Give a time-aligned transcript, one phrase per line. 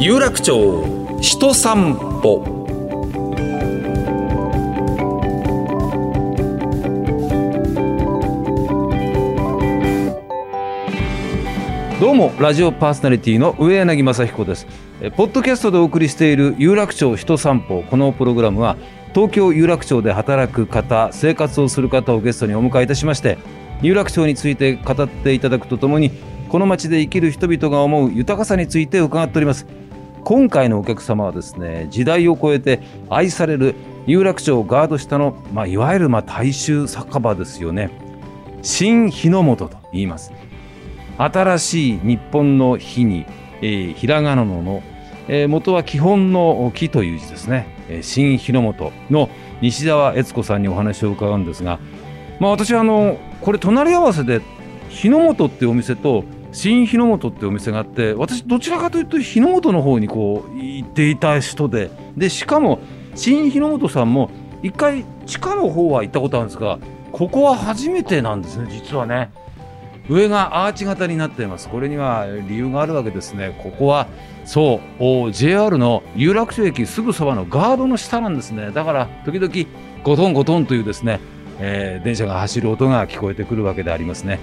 [0.00, 1.92] 有楽町人散
[2.22, 2.44] 歩。
[12.00, 14.68] どうもラジオパーソナリティの上柳正彦です。
[15.16, 17.82] ポッドキャストでお送りしている有楽町人散歩。
[17.82, 18.76] このプログラムは
[19.12, 23.36] 東京有楽町で働く方生活をする方をゲストにお迎えいたしまして
[23.82, 26.12] 有楽町について語っていただくとともに
[26.48, 29.66] この街で生きる人々が思う豊かさについて伺っております。
[30.24, 33.74] 今回のお客様はですね時代を超えて愛される
[34.06, 37.90] 有楽町ガード下の、まあ、いわゆるまあ大衆酒場ですよね。
[38.62, 40.32] 新日の本と言います。
[41.18, 43.26] 新しい日本の日に、
[43.60, 44.82] えー、ひらがなのの、
[45.26, 49.28] えー、元は基本の木という字ですね、えー、新日の本の
[49.60, 51.80] 西澤悦子さんにお話を伺うんですが、
[52.38, 54.40] まあ、私はあのこれ隣り合わせで
[54.88, 62.80] 日の本っていうお店と新日の本ってお店があって私どちらかというと日の本の方にこう行っていた人ででしかも
[63.14, 64.30] 新日の本さんも
[64.62, 66.78] 一回地下の方は行ったことあるんですが
[67.12, 69.30] ここは初めてなんですね実はね。
[70.08, 71.68] 上がアーチ型になっています。
[71.68, 73.54] これには理由があるわけですね。
[73.62, 74.06] ここは
[74.44, 78.70] そう JR の有楽町駅すぐそばのガードの下なんですね。
[78.70, 79.52] だから時々
[80.02, 81.20] ゴトンゴトンというですね、
[81.60, 84.40] えー、電車が走る音が聞こえてくるわけでありますね。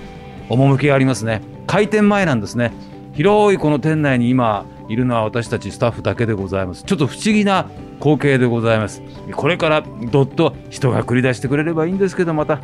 [0.50, 1.42] 趣がありますね。
[1.68, 2.72] 開店前なんですね。
[3.14, 6.84] 広いこの店内に今いるのは私たちスタッフだけでございます。
[6.84, 7.68] ちょっと不思議な
[8.00, 9.02] 光景でございます。
[9.34, 12.60] これからどっと人が繰り出してくれればいいんですけどまた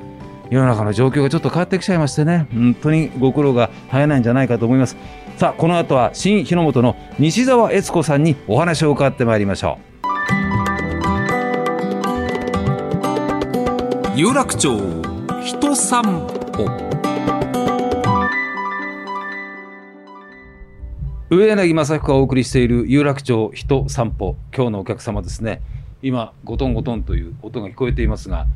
[0.50, 2.48] 世の中の状況がちょっと変わってきちゃいましてね。
[2.54, 4.98] 本当にご苦労が絶えないんじゃないかと思います。
[5.38, 9.92] さあこの後は新日の本の西澤悦子さんにお話を伺ってまいりましょう。
[14.14, 14.78] 有楽町
[15.42, 16.04] 人散
[16.52, 16.91] 歩。
[21.34, 25.62] 上柳正彦がお送りしている有楽町人散歩今日のお客様ですね
[26.02, 28.48] 今ゴトンゴトンという音が聞こえていますが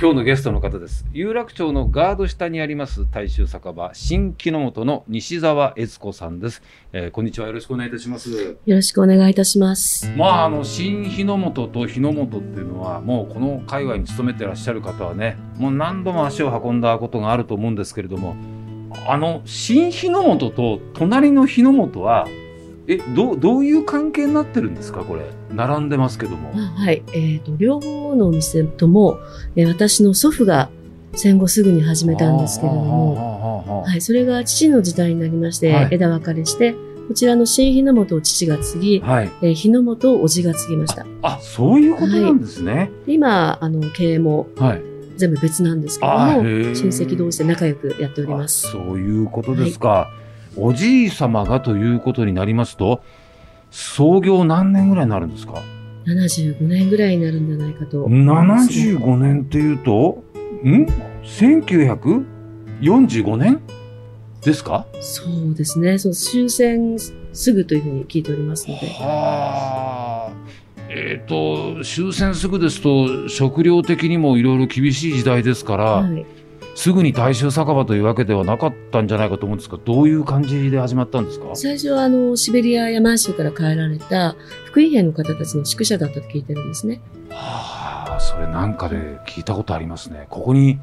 [0.00, 1.04] 今日のゲストの方です。
[1.12, 6.62] 有楽町のガード下にあります大衆酒場、新木の本の西澤悦子さんです、
[6.92, 7.48] えー、こんにちは。
[7.48, 8.30] よろしくお願いいたします。
[8.32, 10.10] よろしくお願いいたします。
[10.16, 18.36] まあ、あの、新日の本と日の本っていうのは、もうこの界隈に勤めてらっしゃる方はね、もう何度も足を運んだことがあると思うんですけれども、
[19.06, 22.26] あの、新日の本と隣の日の本は、
[22.86, 25.04] えどどういう関係になってるんですか？
[25.04, 26.52] これ並んでますけども。
[26.52, 27.02] はい。
[27.14, 29.18] えーと、両方のお店とも、
[29.56, 30.68] えー、私の祖父が
[31.14, 36.74] 戦後すぐに始めたんですけれども、はい、それが父の時代になりまして、はい、枝分かれして
[37.08, 39.30] こちらの新日の本を父が継ぎ、はい。
[39.40, 41.06] えー、日の本を叔父が継ぎました。
[41.22, 46.42] あそういうことなんですね、はい、今あの経営も、はい全部別なんですけども親
[46.72, 50.24] 戚同士で仲良くやっておりますそういうことですか、はい
[50.56, 53.02] おじい様がということになりますと、
[53.72, 55.60] 創業何年ぐらいになるんですか
[56.06, 58.06] ?75 年ぐらいになるんじゃないかと。
[58.06, 60.22] 75年っていうと、
[60.64, 60.86] ん
[61.24, 63.60] ?1945 年
[64.42, 64.86] ですか？
[65.00, 65.98] そうですね。
[65.98, 66.96] そう終戦
[67.32, 68.86] すぐというふうに聞いておりますので。
[68.86, 70.32] はあ。
[70.88, 76.26] えっ、ー、と、終戦すぐですと、食料的にもいろいろ厳しい時代ですから、はい
[76.76, 81.54] すぐに大衆酒場というわけではなかったんじゃないかと思うんですが、どういう感じで始まったんですか？
[81.54, 84.34] 最初はあの、シベリアや満州から帰られた
[84.64, 87.00] 福井兵の方たちの宿舎だったと聞いてるんですね。
[87.30, 90.26] はあ、それなんかで聞いたことありますね。
[90.30, 90.80] ここに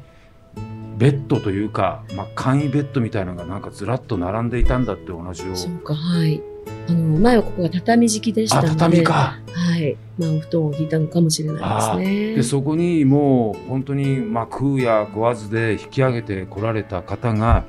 [0.96, 5.54] ベッドというか、まあ、簡易ベッドみたいなのがなんかずらっと並んでいたんだってお話を。
[5.54, 6.42] そうか、はい。
[6.88, 8.68] あの、前はここが畳敷きでしたので。
[8.70, 9.38] 畳か。
[9.52, 9.96] はい。
[10.18, 12.34] まあ、お布団を引いたのかもしれないですね。
[12.36, 17.64] で、そこにもう、本当に、まあ、食うや食わずで引き上げてこられた方が、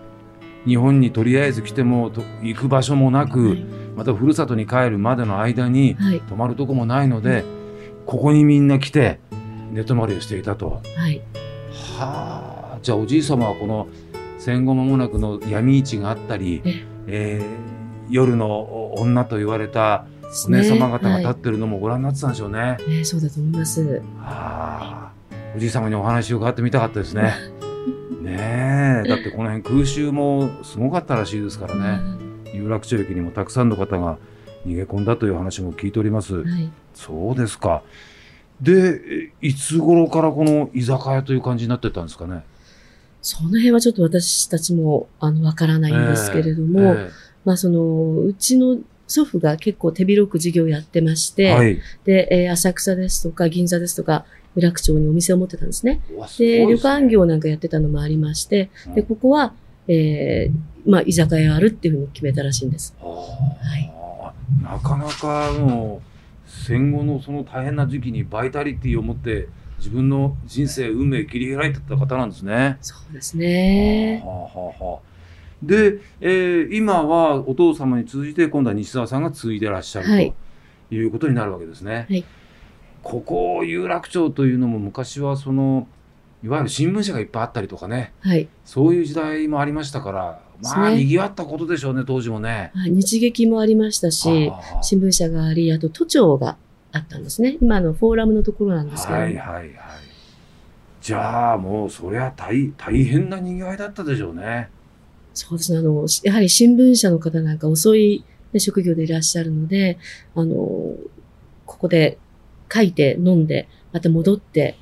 [0.65, 2.11] 日本にとりあえず来ても
[2.41, 3.65] 行く場所もなく、はい、
[3.97, 5.97] またふるさとに帰るまでの間に、
[6.29, 7.45] 泊まるとこもないので、はい、
[8.05, 9.19] ここにみんな来て、
[9.71, 10.81] 寝泊まりをしていたと。
[10.95, 11.21] はい。
[11.97, 12.79] はあ。
[12.81, 13.87] じゃあ、おじい様はこの
[14.37, 20.05] 戦後間もなくの闇市があったり、ええー夜の女と言われた
[20.47, 22.59] お姉様方が立ってるのもご覧になってたんでしょうね。
[22.59, 23.83] ね、はい、そうだと思います。
[23.83, 25.11] はあ、
[25.55, 27.33] おじい様にお話を伺ってみたかったですね。
[28.21, 31.99] ねえ、だってこの辺空襲もすごかったらしいですからね。
[32.53, 34.17] 有楽町駅にもたくさんの方が
[34.65, 36.35] 逃げ込んだという話も聞いております。
[36.35, 37.83] はい、そうですか。
[38.61, 42.43] で、いつ頃からこの居酒屋という感じになってたんですかね？
[43.21, 54.25] その辺はちょっと私たちもあのわからないんですけれども、えーえーまあその、うちの祖父が結構手広く事業やってまして、はい、で、えー、浅草ですとか銀座ですとか、
[54.55, 56.01] 有楽町にお店を持ってたんですね。
[56.37, 59.53] で、旅館業なんかやってたのもありまして、で、ここは、
[59.87, 62.95] えー、まあ、居酒屋あるっていうふうに決めたらしいんです。
[62.99, 63.91] はい。
[64.61, 69.47] なかなかもう戦後のその大変な時期にバイタリティを持って
[69.77, 72.77] 自分の人生運命切り開いてた方なんですね。
[72.81, 74.21] そうですね。
[74.23, 75.12] はあはあはあ、
[75.65, 80.33] で、えー、今はお父様に続いて今度は西澤さんが継いでらっしゃる、はい、
[80.89, 82.05] ということになるわけですね。
[82.09, 82.23] はい、
[83.01, 85.87] ここ有楽町というのも昔はその
[86.43, 92.71] いわゆる新聞社がいっぱいあったりとかね、はい、そういう時代もありましたからまあ、ね、賑わったことでしょうね当時もね。
[92.75, 94.51] 日劇もありましたし
[94.81, 96.57] 新聞社がありあと都庁が
[96.91, 97.57] あったんですね。
[97.61, 99.69] 今のフォーラムのところなんですけど、はいはいはい。
[101.01, 104.69] じゃあもうそりゃ大大変な賑わいだったでしょうね。
[105.33, 105.79] そうですね。
[105.79, 109.97] あの、やはり新聞社の方なんか遅い、ね、職業でいらっしゃるので、
[110.35, 110.55] あの、
[111.65, 112.17] ここで
[112.71, 114.77] 書いて飲んで、また戻って、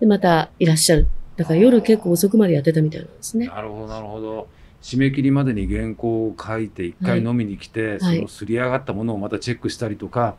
[0.00, 1.08] で、またいらっしゃる。
[1.36, 3.46] だから夜結構遅くまでやってたみたいなんですね。
[3.46, 4.48] なるほど、なるほど。
[4.82, 10.36] 締め切りまでに原稿を書いて一回飲みに来て、はい、そのすり上がったものをまたチェックしたりとか、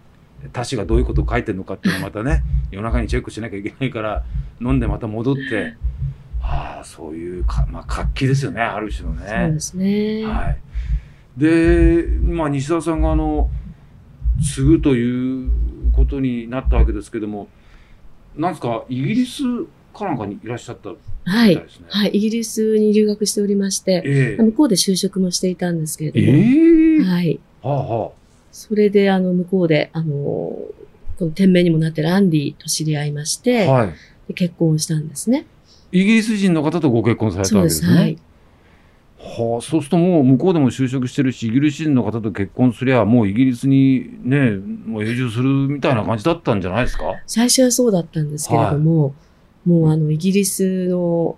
[0.54, 4.24] 他氏がどういうことを書いてるのかっていうのをまたね、夜中にチェックしなきゃいけないから、
[4.62, 5.76] 飲んでまた戻って、
[6.48, 9.26] ああ、そういうか、まあ、活気ですよね、ある種のね。
[9.28, 10.24] そうですね。
[10.26, 10.58] はい。
[11.38, 13.50] で、まあ、西澤さんが、あの、
[14.42, 15.50] 継ぐという
[15.94, 17.48] ことになったわけですけども、
[18.36, 19.42] なんですか、イギリス
[19.94, 21.56] かなんかにいらっしゃったはい。
[21.90, 22.10] はい。
[22.10, 27.40] イギリスに留学しておりまして、えー、向こうで就職もしていたんですけれども、えー、はい。
[27.64, 28.12] はあはあ、
[28.52, 30.14] それで、あの、向こうで、あの、
[31.18, 33.94] この店名にもなってるアンディと知り合いまして、はい、
[34.28, 35.46] で結婚したんですね。
[35.96, 37.98] イギリス人の方とご結婚されたわけですね。
[37.98, 38.18] はい。
[39.18, 47.06] はあ、そうするともう向こうでも就職してるし、イギリス人の方と結婚すりゃ、もうイギリスにね、もう永住するみたいな感じだったんじゃないですか？
[47.26, 49.12] 最初はそうだったんですけれども、は
[49.66, 51.38] い、もうあの、イギリスの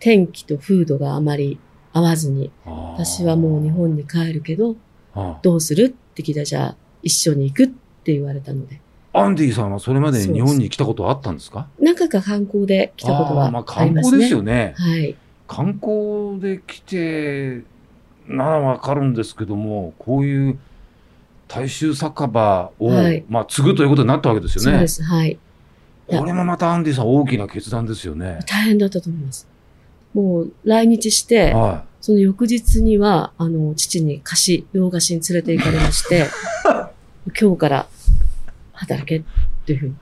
[0.00, 1.60] 天気と風土があまり
[1.92, 4.74] 合わずに、私はもう日本に帰るけど、
[5.42, 5.94] どうする？
[5.96, 8.80] って聞いたら、じゃあ一緒に行くって言われたので。
[9.14, 11.68] アンディさんはそれまでに日本に来たことはあったんですか？
[11.78, 13.52] 何回か観光で来たことはありますね。
[13.52, 14.74] まあ観光ですよね。
[14.76, 15.16] はい。
[15.48, 17.62] 観光で来て、
[18.26, 20.58] ならわかるんですけども、こういう
[21.48, 24.70] 大衆酒場を、はい、まあ、継ぐということになったわけですよね。
[24.72, 25.02] そうです。
[25.02, 25.38] はい。
[26.06, 28.38] これもまたアンディさん大きな決断ですよね。
[28.46, 29.46] 大変だったと思います。
[30.14, 36.26] もう来日して、はい、その翌日には、あの、父に貸し、洋菓子に連れて行かれまして、
[37.38, 37.86] 今日から
[38.82, 39.22] 働けっ
[39.66, 39.94] ていうふうに。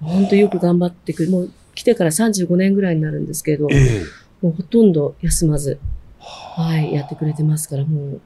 [0.00, 1.30] 本当よく頑張ってくる。
[1.30, 4.04] もう来てから35年ぐらいになるんですけど、えー、
[4.42, 5.78] もうほとんど休まず、
[6.18, 8.20] はい、やってくれてますから、もう、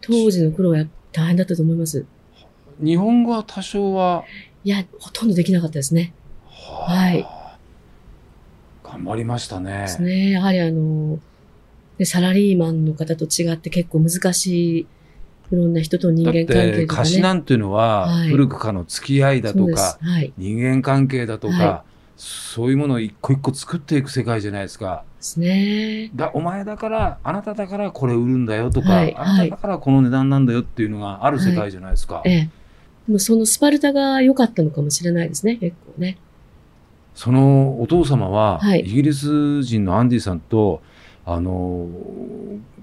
[0.00, 2.04] 当時の苦労は大変だったと思います。
[2.82, 4.24] 日本語は多少は
[4.64, 6.12] いや、ほとんどできなかったですね。
[6.46, 7.26] はい。
[8.84, 9.78] 頑張りましたね。
[9.82, 10.30] ですね。
[10.30, 11.18] やはりあの、
[12.04, 14.86] サラリーマンの方と違って結構難しい
[15.52, 16.86] いろんな人と人間関係とか、ね。
[16.86, 25.04] 貸しなんていうのは、古くからの付き合いだとか、はい、人間関係だとか、はい、そういうものを一個一個作っていく世界じゃないですか。
[25.18, 26.10] ですね。
[26.14, 32.22] だお前だから、あなただからこれ売るんだよとか、はい、あなただからこの値段なんだよっていうのがある世界じゃないですか。
[32.24, 32.50] ええ。
[33.06, 36.18] でもそのスパルタが良かったのかもしれないですね、結構ね。
[37.14, 40.80] そのお父様は、イギリス人のアンディさんと、
[41.24, 41.88] あの、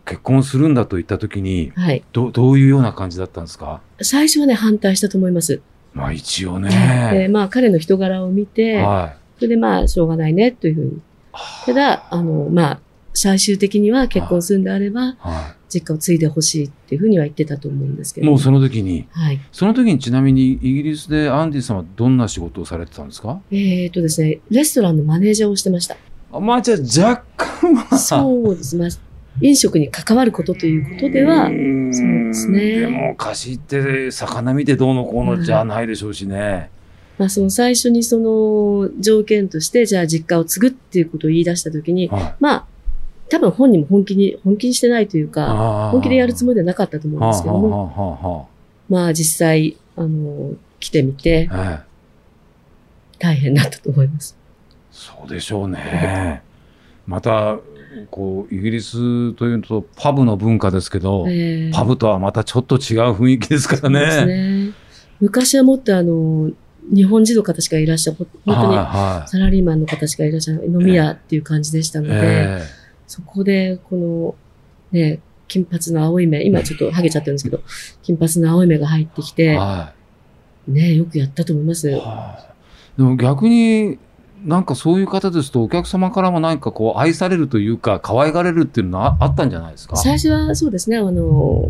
[0.06, 3.82] 結婚するんだと言ったときに、はい、どどういうような感じだったんですか？
[4.02, 5.62] 最初はね、反対したと思います。
[5.94, 6.70] まあ一応ね。
[7.14, 11.02] で、まあ彼の人柄を見て、はい、それでまあしょうがないねというふうに。
[11.66, 12.80] ただ、あの、まあ、
[13.14, 18.28] 最終的には結婚するんであれば、はい、実家を継いでほしいっていうふうには言ってたと思うんですけど。
[18.28, 19.08] もうその時に？
[19.12, 19.40] はい。
[19.52, 23.42] その時にちなみにイギリスでアンディさんはどんな仕事をされてたんですか？
[23.52, 25.98] えっ、とですね、レストランのマネージャーをしてました。
[26.40, 26.78] まあじゃあ
[27.10, 27.59] 若干は。
[27.98, 28.76] そうです。
[28.76, 28.90] まあ
[29.42, 32.80] 飲食に関わることということでは、そうですね。
[32.82, 36.70] でも、貸しって魚見てどうのこうのじゃないでしょうしね。
[37.18, 42.66] まあ、その最初にその条件として、じゃあ実家を継ぐっていうことを言い出したときに、はい、まあ、
[43.30, 48.50] 多分本人も本気に、本気にしてないというか、本気でやるつもりではなかったと思うんですけども、
[48.90, 51.82] まあ実際、あの、来てみて、はい、
[53.20, 54.36] 大変だったと思います。
[54.92, 56.42] そうでしょうね。
[57.10, 57.58] また、
[58.12, 64.26] こうイギリスというとパブの文化ですけど、えー、パブとはまたちょっと違う雰囲気ですからね。
[64.26, 64.74] ね。
[65.20, 66.52] 昔はもっとあの
[66.94, 68.76] 日本人の方しかいらっしゃる、本当に
[69.28, 72.62] サラリーマンの方しかいらっしゃる、飲み屋っていう感じでしたので、えー、
[73.08, 74.36] そこでこの
[74.92, 77.62] ね、金髪の青い目、今ちょっとハゲちゃってるんですけど、
[78.04, 79.60] 金髪の青い目が入ってきて、
[80.68, 81.88] ね、よくやったと思います。
[81.88, 82.00] で
[82.98, 83.98] も逆に
[84.46, 89.98] なんかそういう方ですと、お客様からも何かこう、愛されるというか、可愛がれるっていうのはあったんじゃないですか？
[89.98, 91.68] 最初はそうですね、あの、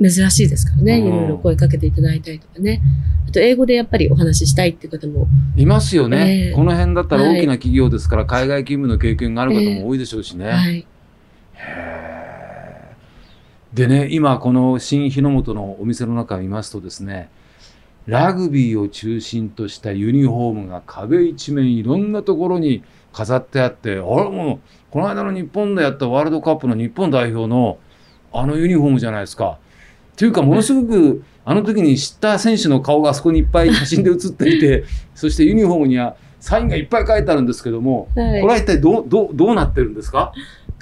[0.00, 0.98] 珍しいですからね。
[1.00, 2.80] いろいろ声かけていただいたりとかね。
[3.28, 5.26] あと、英語でやっぱりお話ししたいっていう方も。
[5.56, 6.48] いますよね。
[6.48, 10.46] えー、この辺だったら大きな企業ですから、海外勤務の経験がある方も多いでしょうしね。
[10.46, 10.86] えー、はい。
[13.74, 17.30] でね、今この新日の本のお店の中を見ますとですね、
[18.06, 22.82] ラグビーを中心としたユニフォームが壁一面いろんなところに
[23.12, 27.78] 飾ってあって、あれもう、この間の日本でやったワールドカップの日本代表の
[28.32, 29.58] あのユニフォームじゃないですか。
[30.16, 40.32] というか、ものすごく、あの時に知った選手の顔があそこにいっぱい写真で写っていて、 そしてユニフォームにはサインがいっぱい書いてあるんですけども、はい、これは一体どう、どう、どうなってるんですか？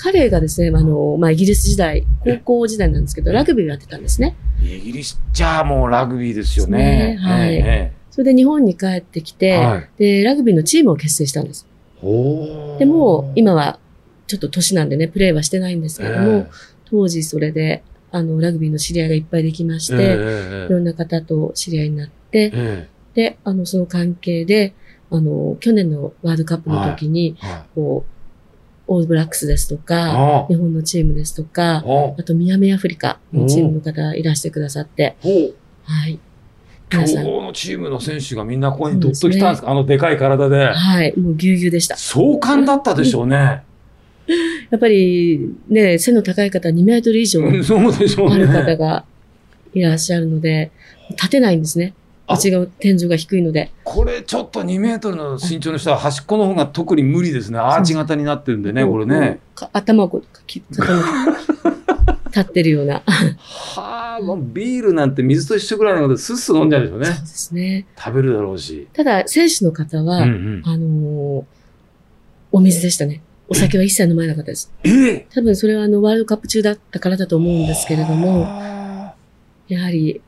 [0.03, 4.35] 彼がですね、あの、まあ、イギリス時代、高校時代なんですけど、ラグビーをやってたんですね。
[4.63, 7.15] イギリスじゃあもうラグビーですよね。
[7.15, 11.67] ねはい、えー、それで日本に帰ってきて、はい、で、ラグビーのチームを結成したんです。
[12.79, 13.79] でも、今は
[14.27, 16.47] ちょっと年なんでね、プレーはしてないんですけども、えー、
[16.87, 24.73] 当時それで、あの、ラグビーの知り合いがいっぱいできまして、えー、いろんな方と知り合いになって、で、あの、その関係で、
[25.11, 27.53] あの、去年のワールドカップの時に、はい。
[27.53, 28.20] はい、こう、
[28.93, 31.85] オールブラックスですとか、日本のチームですとか、
[32.19, 35.17] あと南アフリカのチームの方いらしてくださって、
[35.85, 36.19] はい。
[36.89, 40.73] 強豪のチームの選手がみんなここにどっと来たんですか、ね、あのでかい体で。
[40.73, 41.97] はい、もうぎゅうぎゅうでした。
[41.97, 43.63] 壮観だったでしょうね。
[44.71, 49.05] やっぱりね、背の高い方2メートル以上ある方が
[49.73, 50.73] いらっしゃるので、
[51.11, 51.95] 立てないんですね。
[52.35, 53.71] うちが天井が低いので。
[53.85, 57.59] これちょっと2メートルの身長の人は端っこの方が特に無理ですね。
[57.59, 59.41] アーチ型になってるんでね、これね。
[59.73, 60.25] 頭をこう、
[62.31, 63.03] 立ってるような。
[63.05, 67.07] はあ、もうビールなんて水と一緒ぐらいなので、スッス飲んじゃうでしょうね。
[67.07, 67.87] そうですね。
[67.99, 68.87] 食べるだろうし。
[68.93, 71.45] ただ、選手の方は、うんうん、あのー、
[72.53, 73.23] お水でしたね。
[73.49, 74.73] お酒は一切飲まなかったです。
[74.85, 75.27] え？
[75.35, 78.47] 多分それはあの、ワールドカップ中だったからだと思うんですけれども、
[79.67, 80.21] やはり、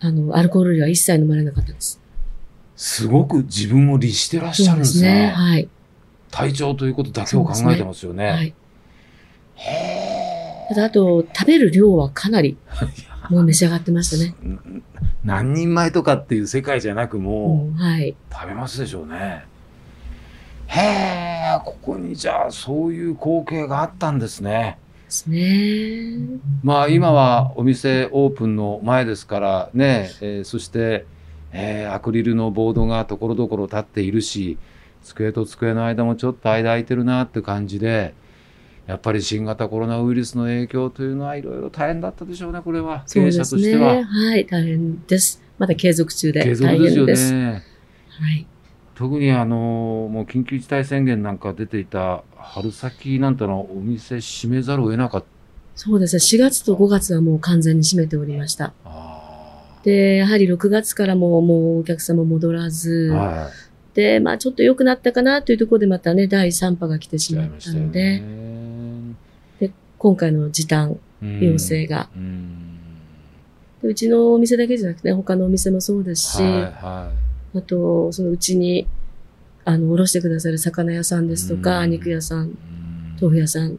[0.00, 2.00] あの、アルコール類は一切飲まれなかったです。
[2.76, 5.02] すごく自分を律してらっしゃるんですね。
[5.02, 5.26] すね。
[5.28, 5.68] はい。
[6.30, 8.24] 体調ということだけを考えてますよね。
[8.24, 8.54] ねはい。
[10.70, 12.56] ただ、あと、食べる量はかなり、
[13.28, 14.34] もう召し上がってましたね。
[15.22, 18.16] 何人前とかっていう世界じゃなくもう、はい。
[18.32, 19.44] 食べますでしょうね。
[20.68, 20.80] へ
[21.56, 24.78] え、ここにじゃあそういう光景があったんですね。
[25.10, 26.40] ですね。
[26.62, 31.04] まあ今はお店オープンの前ですからね、えー、そして、
[31.52, 34.56] えー、アクリルのボードがところどころ立っているし、
[35.02, 38.14] 机と机の間もちょっと間空いてるなって感じで、
[38.86, 43.04] やっぱり新型コロナウイルスの影響というのはいろいろ大変だったでしょうね、これは。
[43.12, 43.94] 経営者としては。
[43.94, 45.42] ね、はい、大変です。
[45.58, 46.42] まだ継続中で。
[46.44, 47.62] 継続ですよね。
[48.08, 48.46] はい。
[48.94, 49.56] 特にあの
[50.10, 55.26] もう緊急事態宣言なんか出ていた春先なんてのお店閉めざるを得なかった。
[55.74, 56.20] そうですね。
[56.20, 58.74] 4月と5月はもう完全に閉めておりました。
[59.82, 63.50] でやはり6月からももうお客様戻らず、は
[63.92, 68.22] い、でまあちょっと良くなったかなというところでまたね第3波が来てしまったので。
[69.60, 72.08] で今回の時短要請が、
[73.82, 78.86] ううちのお店だけじゃなくて、ね、他のお店もそうですし、はいはいあと、そのうちに、
[79.64, 82.56] あの、おろしてくださる魚屋さんですとか、肉屋さん、
[83.20, 83.78] 豆腐屋さん、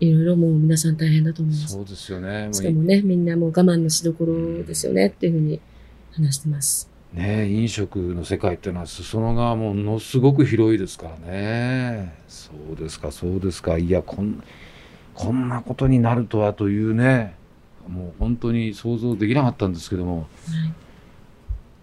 [0.00, 1.74] いろいろもう皆さん大変だと思います。
[1.74, 2.48] そうですよね。
[2.52, 5.60] しかもね、みんなもう我慢のしどころですよねっていうふうに
[6.12, 6.88] 話してます。
[7.12, 12.14] ね飲食の世界っていうのは裾野がものすごく広いですからね。
[12.28, 13.78] そうですか、そうですか。
[13.78, 14.42] いや、こん、
[15.14, 17.34] こんなことになるとはというね、
[17.88, 20.18] もう本当に想像できなかったんですけども。
[20.18, 20.26] はい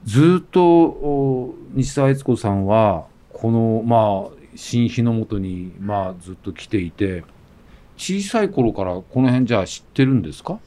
[0.07, 7.23] ずっと西澤悦子さんはこのまあ新日の元にまあずっと来ていて
[7.97, 10.59] 小さい頃からこの辺じゃあ知ってるんですか？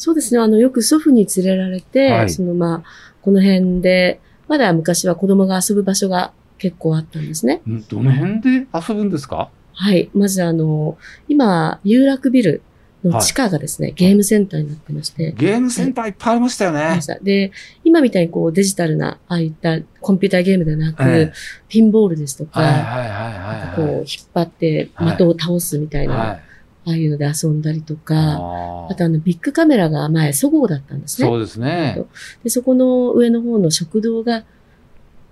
[0.00, 0.40] そうですね。
[0.40, 2.88] あの、よく祖父に連れられて、はい、そのまあ、
[3.20, 7.62] この辺で、まだ昔は子供が遊ぶ場所が結構あったんですね。
[7.88, 9.50] どの辺で遊ぶんですか？
[9.74, 10.08] はい。
[10.14, 10.96] まずあの、
[11.28, 12.62] 今、有楽ビル
[13.08, 15.32] の地下がですね、はい、ゲームセンターになってまして。
[15.32, 17.00] ゲームセンターいっぱいありましたよね。
[17.22, 17.52] で、
[17.84, 21.32] 今みたいにこうデジタルな、ああいったコンピューターゲームではなく、はい、
[21.68, 31.28] ピンボールですとか、こう引っ張って的を倒すみたいな、はい、ああいうので遊んだりとか、あとあのビッグカメラが前、そごうだったんですね。
[31.28, 32.04] そうですね。
[32.44, 34.44] で、そこの上の方の食堂が、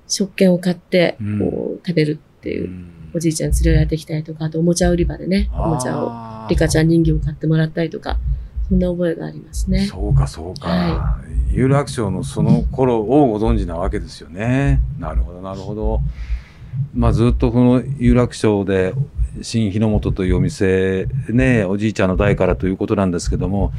[0.08, 2.68] 食券を買って、こう、食べるっていう。
[2.68, 8.18] うんおじいちゃん連れられてきたりとか、あとおもちゃ売り場でね、おもちゃを、リカちゃん人形を買ってもらったりとか、
[8.68, 9.86] そんな覚えがありますね。
[9.86, 10.68] そうか、そうか。
[10.68, 11.20] は
[11.50, 14.80] い、有楽町のその頃をご存知なわけですよね。
[14.98, 16.00] なるほど、なるほど。
[16.94, 18.92] まあ、ずっとこの有楽町で、
[19.42, 23.72] 新日の本というお店、ね、おじいちゃんの代からということなんですけども、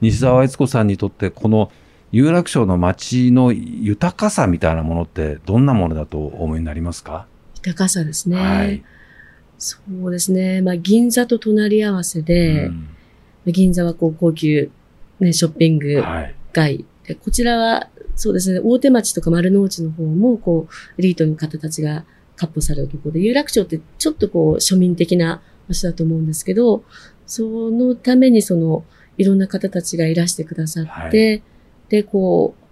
[0.00, 1.70] 西澤悦子さんにとってこの
[2.12, 7.26] 有楽町の街の豊かさみたいなものってどんなものだとお思いになりますか？
[7.62, 8.36] 豊かさですね。
[8.36, 8.82] はい、
[9.58, 10.62] そうですね。
[10.62, 12.88] まあ、銀座と隣り合わせで、うん、
[13.46, 14.70] 銀座はこう高級、
[15.20, 16.02] ね、ショッピング
[16.52, 17.88] 街、はい、でこちらは
[18.20, 22.04] そうですね、大手町とか丸の内の方も、こう、エリートの方たちが
[22.36, 26.84] 割烹されるところで、有楽町ってちょっとこう、庶民的な場所だと思うんですけど、
[27.26, 28.84] そのためにその、
[29.16, 31.42] いろんな方たちがいらしてくださって、はい、
[31.88, 32.64] で、こう、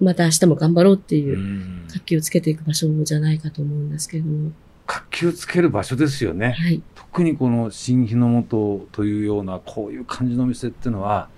[0.00, 4.52] また明日も頑張ろうっていう活気をつけていく場所じゃないかと思うんですけれども。
[4.86, 6.52] 活気をつける場所ですよね。
[6.58, 11.28] はい、特にこの新日の元というようなこういう感じのお店っていうのは、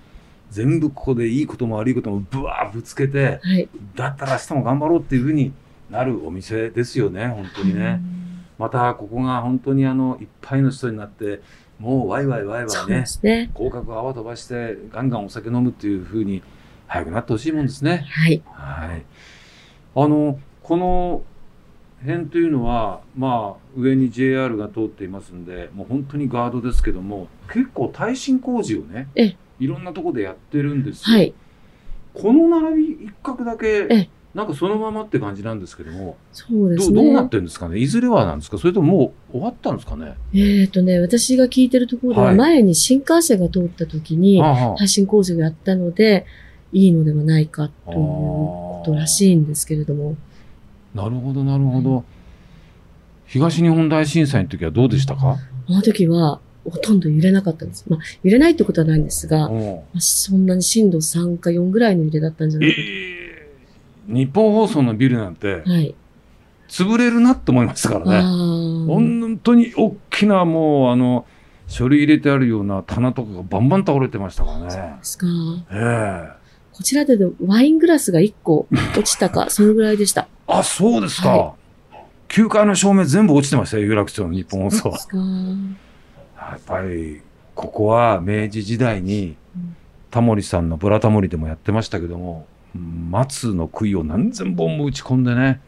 [0.49, 5.51] 全部ここでいいことも悪いこともぶわーぶつけて、はい、だったら明日も頑張ろうっていうふうに
[5.89, 8.01] なるお店ですよね、本当にね。
[8.57, 11.41] またここが本当にあのいっぱいの人になって、
[11.79, 16.41] もうワイワイワイワイね、ね合格泡飛ばしてガンガンお酒飲むっていうふうに
[16.87, 18.05] 早くなってほしいもんですね。
[18.09, 18.41] はい。
[18.45, 19.03] はい。
[19.95, 21.23] あの、この
[22.05, 29.07] 辺というのは、まあ、上に JR が通っていますんで、もう本当にガードですけども、結構耐震工事をね、
[29.59, 31.17] いろんなところでやってるんですよ。
[31.17, 31.33] はい。
[32.13, 37.03] この並び一角だけ、なんかそのままって感じなんですけども、そうですね。
[37.03, 37.77] どうなってるんですかね？
[37.77, 38.57] いずれはなんですか？
[38.57, 40.15] それとももう終わったんですかね？
[40.33, 44.41] えっ、ー、とね、私が聞いてるところでは、前に新幹線が通った時に、
[44.77, 46.25] 耐震工事をやったので、
[46.73, 50.15] いいのではないかということらしいんですけれども。
[50.93, 52.03] なるほど、なるほど。
[53.25, 55.37] 東日本大震災の時はどうでしたか？
[55.69, 57.85] あの時は、ほとんど揺れなかったんです。
[57.87, 59.55] まあ、揺れないってことはないんですが、ま
[59.95, 62.81] あ、そんなに震度3か4ぐらいの揺れだったんじゃないかと。
[62.81, 65.95] えー、日本放送のビルなんて、はい、
[66.69, 68.21] 潰れるなって思いましたからね。
[68.87, 71.25] 本当に大きなもう、あの、
[71.67, 74.69] 書類入れてあるような棚とかがバンバン倒れてましたからね。
[74.69, 75.27] そうですか。
[75.71, 76.33] ええー、
[76.73, 80.27] こちらでワイングラスが1個落ちたか、 そのぐらいでした。
[80.47, 81.29] あ、そうですか。
[81.29, 81.53] は
[81.93, 81.97] い、
[82.29, 84.89] 9階の照明全部落ちてましたよ、有楽町の日本放送。
[86.35, 87.21] やっぱり
[87.55, 89.35] ここは明治時代に
[90.11, 92.45] タモリさんの「ブラタモリ」でもやってましたけども
[93.09, 95.61] 松の杭を何千本も打ち込んでね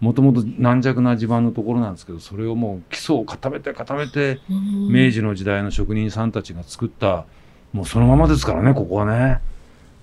[0.00, 7.24] もともと軟弱な地盤のところなんですけどそれをもう基礎を固めて固めて明治の時代の職人さんたちが作った
[7.72, 9.40] もうそのままですからねここはね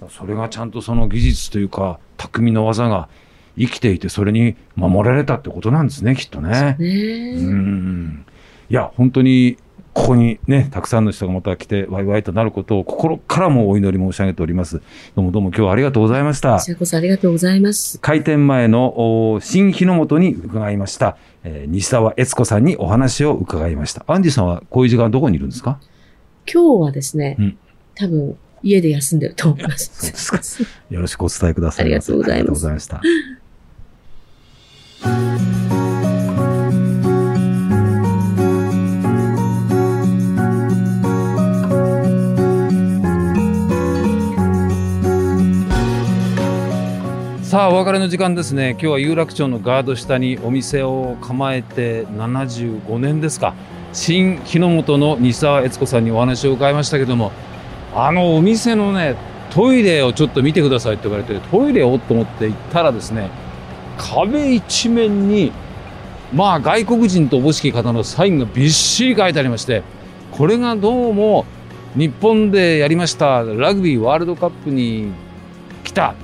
[0.09, 3.09] それがちゃんとその技術というか匠の技が
[3.57, 6.77] 生きていてそれに守られたってことなんですねきっとね。
[6.79, 8.25] うん
[8.69, 9.57] いや本当に
[9.93, 14.81] ここにね、たくさんの人がまた来て、ワイワイとなることを心からもお祈り申し上げております。
[15.17, 16.59] どうもどうも今日はありがとうございました。
[16.59, 17.99] こちらこそありがとうございます。
[17.99, 24.05] 開店前の新日の本に伺いました、えー、西澤悦子さんにお話を伺いました。
[24.07, 25.77] アンジーさんはこういう時間どこにいるんですか？
[26.49, 27.57] 今日はですね、うん、
[27.95, 29.91] 多分家で休んでると思います。
[30.15, 30.69] そうですか。
[30.89, 31.85] よろしくお伝えください。
[31.85, 32.33] ありがとうございます。
[32.33, 33.01] ありがとうございました。
[47.51, 53.53] さあお別れの時間ですね今日は有楽町のガード下にお店を構えて75年ですか
[53.91, 57.33] 新日の本の西澤悦子さんにお話を伺いましたけども
[57.93, 59.15] あのお店のね
[59.51, 63.29] トイレをちょっと見てくださいって言われてトイレをと思って行ったらですね
[63.97, 65.51] 壁一面に
[66.33, 69.83] まあ外国人とおぼしき方のサインがびっしり書いてありまして
[70.31, 71.45] これがどうも
[71.95, 75.11] 日本でやりましたラグビーワールドカップに
[75.83, 76.15] 来た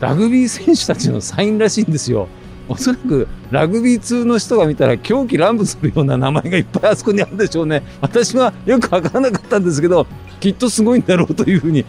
[0.00, 2.28] ラグビー選手たちのサインらしいんですよ。
[2.68, 7.82] おそらくラグビー通の人が見たら狂気乱舞するような名前がいっぱいあそこにあるでしょうね。
[8.00, 10.06] 私はよくわからなかったんですけど、
[10.40, 11.84] きっとすごいんだろうというふうに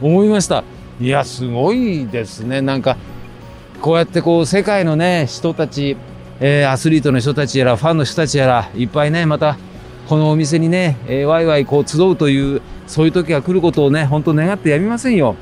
[0.00, 0.64] 思いました。
[1.00, 2.60] いや、すごいですね。
[2.60, 2.96] なんか、
[3.80, 5.96] こうやってこう世界のね、人たち、
[6.40, 9.56] えー、アスリートの人たちやら、ファンの人たちやら、いっぱいね、また、
[10.08, 15.36] このお店にね、えー、ワイワイこう集うという、そういう時が来ることをね、本当願ってやみませんよ。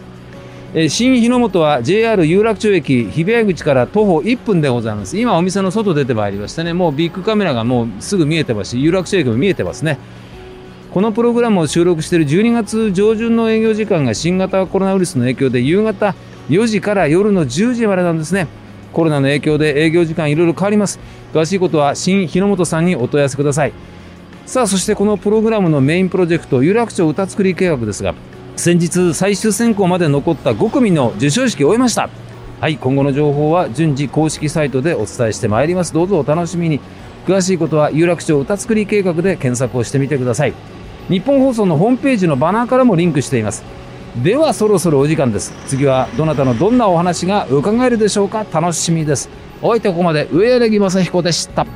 [0.72, 9.98] えー、新日の本は JR 有楽町駅日比谷口から徒歩1分でございます今お店の外出てまいりましたねもうビッグカメラがもうすぐ見えてますし有楽町駅も見えてますね
[10.92, 16.16] このプログラムを収録している12月上旬の営業時間が新型コロナウイルスの影響で夕方
[16.48, 18.48] 4時から夜の10時までなんですね。
[18.92, 20.98] コロナの影響で営業時間いろいろ変わります。
[21.32, 23.72] 詳しいことは新日の本さんにお問い合わせください。
[24.46, 28.16] さあそしてこのプログラムのメインプロジェクト有楽町歌作り計画ですが
[28.56, 32.10] 先日最終選考まで残った5組の授賞式を終えました。
[32.60, 35.92] はい今後の情報は順次公式サイトでお伝えしてまいります。
[35.92, 36.80] どうぞお楽しみに。
[37.26, 40.79] 詳しいことは有楽町歌作り計画で検索をしてみてください。
[41.10, 43.64] 日本放送のホームページのバナーからもリンクしています。
[44.22, 45.52] ではそろそろお時間です。
[45.66, 48.46] 次はどなたのどんなお話が伺えるでしょうか。
[48.50, 49.28] 楽しみです。
[49.60, 51.66] お相手はここまで上柳正彦でした。